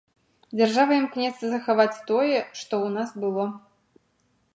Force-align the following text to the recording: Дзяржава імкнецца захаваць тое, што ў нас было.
Дзяржава 0.59 0.93
імкнецца 1.01 1.45
захаваць 1.51 2.01
тое, 2.11 2.37
што 2.61 2.73
ў 2.85 2.95
нас 2.97 3.09
было. 3.27 3.45